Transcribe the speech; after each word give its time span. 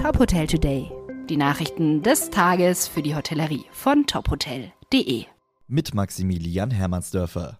Top 0.00 0.18
Hotel 0.18 0.46
Today. 0.46 0.90
Die 1.28 1.36
Nachrichten 1.36 2.02
des 2.02 2.30
Tages 2.30 2.88
für 2.88 3.02
die 3.02 3.14
Hotellerie 3.14 3.66
von 3.70 4.06
tophotel.de. 4.06 5.26
Mit 5.68 5.92
Maximilian 5.92 6.70
Hermannsdörfer. 6.70 7.58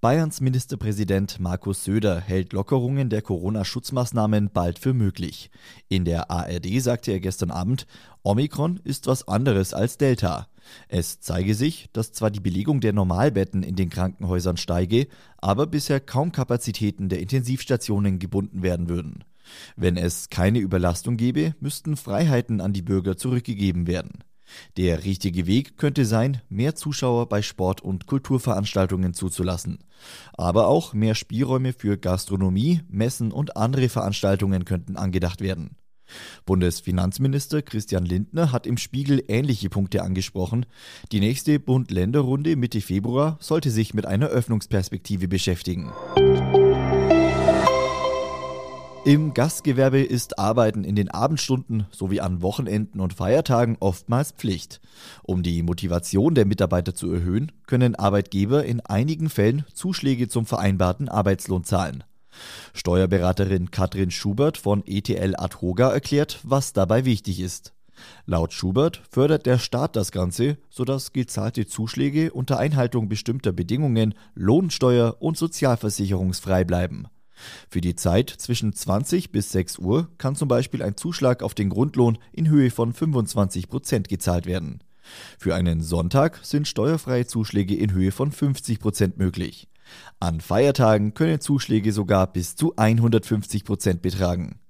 Bayerns 0.00 0.40
Ministerpräsident 0.40 1.40
Markus 1.40 1.82
Söder 1.82 2.20
hält 2.20 2.52
Lockerungen 2.52 3.10
der 3.10 3.22
Corona-Schutzmaßnahmen 3.22 4.50
bald 4.52 4.78
für 4.78 4.94
möglich. 4.94 5.50
In 5.88 6.04
der 6.04 6.30
ARD 6.30 6.80
sagte 6.80 7.10
er 7.10 7.18
gestern 7.18 7.50
Abend, 7.50 7.88
Omikron 8.22 8.78
ist 8.84 9.08
was 9.08 9.26
anderes 9.26 9.74
als 9.74 9.98
Delta. 9.98 10.46
Es 10.86 11.18
zeige 11.18 11.56
sich, 11.56 11.90
dass 11.92 12.12
zwar 12.12 12.30
die 12.30 12.38
Belegung 12.38 12.80
der 12.80 12.92
Normalbetten 12.92 13.64
in 13.64 13.74
den 13.74 13.90
Krankenhäusern 13.90 14.58
steige, 14.58 15.08
aber 15.38 15.66
bisher 15.66 15.98
kaum 15.98 16.30
Kapazitäten 16.30 17.08
der 17.08 17.18
Intensivstationen 17.18 18.20
gebunden 18.20 18.62
werden 18.62 18.88
würden. 18.88 19.24
Wenn 19.76 19.96
es 19.96 20.28
keine 20.28 20.58
Überlastung 20.58 21.16
gäbe, 21.16 21.54
müssten 21.60 21.96
Freiheiten 21.96 22.60
an 22.60 22.72
die 22.72 22.82
Bürger 22.82 23.16
zurückgegeben 23.16 23.86
werden. 23.86 24.24
Der 24.76 25.04
richtige 25.04 25.46
Weg 25.46 25.76
könnte 25.76 26.04
sein, 26.04 26.40
mehr 26.48 26.74
Zuschauer 26.74 27.28
bei 27.28 27.42
Sport- 27.42 27.82
und 27.82 28.06
Kulturveranstaltungen 28.06 29.14
zuzulassen. 29.14 29.78
Aber 30.34 30.68
auch 30.68 30.94
mehr 30.94 31.14
Spielräume 31.14 31.72
für 31.72 31.98
Gastronomie, 31.98 32.80
Messen 32.88 33.32
und 33.32 33.56
andere 33.56 33.88
Veranstaltungen 33.88 34.64
könnten 34.64 34.96
angedacht 34.96 35.40
werden. 35.40 35.76
Bundesfinanzminister 36.46 37.60
Christian 37.60 38.06
Lindner 38.06 38.50
hat 38.50 38.66
im 38.66 38.78
Spiegel 38.78 39.22
ähnliche 39.28 39.68
Punkte 39.68 40.02
angesprochen. 40.02 40.64
Die 41.12 41.20
nächste 41.20 41.60
Bund-Länder-Runde 41.60 42.56
Mitte 42.56 42.80
Februar 42.80 43.36
sollte 43.40 43.70
sich 43.70 43.92
mit 43.92 44.06
einer 44.06 44.28
Öffnungsperspektive 44.28 45.28
beschäftigen. 45.28 45.92
Im 49.08 49.32
Gastgewerbe 49.32 50.02
ist 50.02 50.38
Arbeiten 50.38 50.84
in 50.84 50.94
den 50.94 51.10
Abendstunden 51.10 51.86
sowie 51.90 52.20
an 52.20 52.42
Wochenenden 52.42 53.00
und 53.00 53.14
Feiertagen 53.14 53.78
oftmals 53.80 54.32
Pflicht. 54.32 54.82
Um 55.22 55.42
die 55.42 55.62
Motivation 55.62 56.34
der 56.34 56.44
Mitarbeiter 56.44 56.94
zu 56.94 57.10
erhöhen, 57.10 57.50
können 57.66 57.94
Arbeitgeber 57.94 58.66
in 58.66 58.80
einigen 58.80 59.30
Fällen 59.30 59.64
Zuschläge 59.72 60.28
zum 60.28 60.44
vereinbarten 60.44 61.08
Arbeitslohn 61.08 61.64
zahlen. 61.64 62.04
Steuerberaterin 62.74 63.70
Katrin 63.70 64.10
Schubert 64.10 64.58
von 64.58 64.86
ETL 64.86 65.36
Adhoga 65.38 65.90
erklärt, 65.90 66.40
was 66.42 66.74
dabei 66.74 67.06
wichtig 67.06 67.40
ist. 67.40 67.72
Laut 68.26 68.52
Schubert 68.52 69.00
fördert 69.10 69.46
der 69.46 69.58
Staat 69.58 69.96
das 69.96 70.12
Ganze, 70.12 70.58
sodass 70.68 71.14
gezahlte 71.14 71.66
Zuschläge 71.66 72.30
unter 72.34 72.58
Einhaltung 72.58 73.08
bestimmter 73.08 73.52
Bedingungen 73.52 74.12
lohnsteuer- 74.34 75.16
und 75.18 75.38
sozialversicherungsfrei 75.38 76.64
bleiben. 76.64 77.08
Für 77.68 77.80
die 77.80 77.94
Zeit 77.94 78.30
zwischen 78.30 78.72
20 78.72 79.32
bis 79.32 79.52
6 79.52 79.78
Uhr 79.78 80.08
kann 80.18 80.34
zum 80.34 80.48
Beispiel 80.48 80.82
ein 80.82 80.96
Zuschlag 80.96 81.42
auf 81.42 81.54
den 81.54 81.68
Grundlohn 81.68 82.18
in 82.32 82.48
Höhe 82.48 82.70
von 82.70 82.92
25 82.92 83.68
Prozent 83.68 84.08
gezahlt 84.08 84.46
werden. 84.46 84.80
Für 85.38 85.54
einen 85.54 85.80
Sonntag 85.82 86.40
sind 86.42 86.68
steuerfreie 86.68 87.26
Zuschläge 87.26 87.74
in 87.74 87.92
Höhe 87.92 88.12
von 88.12 88.32
50 88.32 88.80
Prozent 88.80 89.18
möglich. 89.18 89.68
An 90.20 90.40
Feiertagen 90.40 91.14
können 91.14 91.40
Zuschläge 91.40 91.92
sogar 91.92 92.30
bis 92.32 92.56
zu 92.56 92.74
150 92.76 93.64
Prozent 93.64 94.02
betragen. 94.02 94.60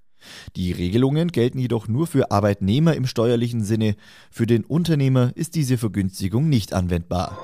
Die 0.56 0.72
Regelungen 0.72 1.28
gelten 1.28 1.58
jedoch 1.58 1.88
nur 1.88 2.06
für 2.06 2.30
Arbeitnehmer 2.30 2.94
im 2.94 3.06
steuerlichen 3.06 3.62
Sinne. 3.62 3.96
Für 4.30 4.46
den 4.46 4.64
Unternehmer 4.64 5.32
ist 5.36 5.54
diese 5.54 5.78
Vergünstigung 5.78 6.48
nicht 6.48 6.72
anwendbar. 6.72 7.38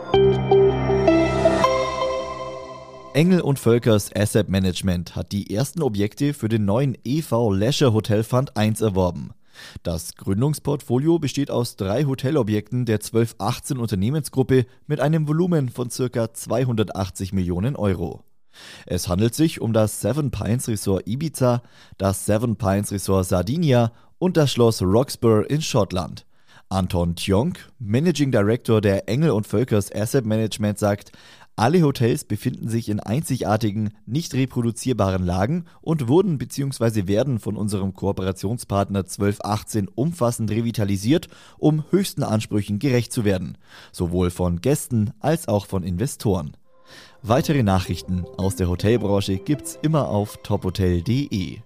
Engel 3.14 3.42
und 3.42 3.60
Völkers 3.60 4.10
Asset 4.12 4.48
Management 4.48 5.14
hat 5.14 5.30
die 5.30 5.54
ersten 5.54 5.82
Objekte 5.82 6.34
für 6.34 6.48
den 6.48 6.64
neuen 6.64 6.98
EV 7.04 7.52
Leisure 7.52 7.92
Hotel 7.92 8.24
Fund 8.24 8.56
1 8.56 8.80
erworben. 8.80 9.30
Das 9.84 10.16
Gründungsportfolio 10.16 11.20
besteht 11.20 11.48
aus 11.48 11.76
drei 11.76 12.06
Hotelobjekten 12.06 12.86
der 12.86 12.96
1218 12.96 13.78
Unternehmensgruppe 13.78 14.66
mit 14.88 14.98
einem 14.98 15.28
Volumen 15.28 15.68
von 15.68 15.90
ca. 15.90 16.34
280 16.34 17.32
Millionen 17.32 17.76
Euro. 17.76 18.24
Es 18.84 19.06
handelt 19.06 19.36
sich 19.36 19.60
um 19.60 19.72
das 19.72 20.00
Seven 20.00 20.32
Pines 20.32 20.66
Resort 20.66 21.06
Ibiza, 21.06 21.62
das 21.98 22.26
Seven 22.26 22.56
Pines 22.56 22.90
Resort 22.90 23.26
Sardinia 23.26 23.92
und 24.18 24.36
das 24.36 24.50
Schloss 24.50 24.82
Roxburgh 24.82 25.46
in 25.48 25.62
Schottland. 25.62 26.26
Anton 26.74 27.14
Tjonk, 27.14 27.70
Managing 27.78 28.32
Director 28.32 28.80
der 28.80 29.08
Engel 29.08 29.30
und 29.30 29.46
Völkers 29.46 29.94
Asset 29.94 30.26
Management, 30.26 30.76
sagt, 30.76 31.12
alle 31.54 31.82
Hotels 31.82 32.24
befinden 32.24 32.68
sich 32.68 32.88
in 32.88 32.98
einzigartigen, 32.98 33.90
nicht 34.06 34.34
reproduzierbaren 34.34 35.24
Lagen 35.24 35.66
und 35.82 36.08
wurden 36.08 36.36
bzw. 36.36 37.06
werden 37.06 37.38
von 37.38 37.56
unserem 37.56 37.94
Kooperationspartner 37.94 38.98
1218 38.98 39.86
umfassend 39.94 40.50
revitalisiert, 40.50 41.28
um 41.58 41.84
höchsten 41.90 42.24
Ansprüchen 42.24 42.80
gerecht 42.80 43.12
zu 43.12 43.24
werden, 43.24 43.56
sowohl 43.92 44.30
von 44.30 44.60
Gästen 44.60 45.12
als 45.20 45.46
auch 45.46 45.66
von 45.66 45.84
Investoren. 45.84 46.56
Weitere 47.22 47.62
Nachrichten 47.62 48.24
aus 48.36 48.56
der 48.56 48.68
Hotelbranche 48.68 49.38
gibt's 49.38 49.78
immer 49.80 50.08
auf 50.08 50.38
tophotel.de. 50.42 51.60